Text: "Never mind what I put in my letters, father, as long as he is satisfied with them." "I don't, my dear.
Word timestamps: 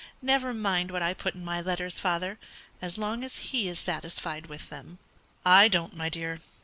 "Never 0.23 0.51
mind 0.51 0.89
what 0.89 1.03
I 1.03 1.13
put 1.13 1.35
in 1.35 1.45
my 1.45 1.61
letters, 1.61 1.99
father, 1.99 2.39
as 2.81 2.97
long 2.97 3.23
as 3.23 3.37
he 3.37 3.67
is 3.67 3.77
satisfied 3.77 4.47
with 4.47 4.69
them." 4.71 4.97
"I 5.45 5.67
don't, 5.67 5.95
my 5.95 6.09
dear. 6.09 6.39